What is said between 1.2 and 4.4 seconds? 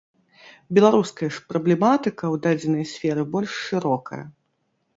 ж праблематыка ў дадзенай сферы больш шырокая.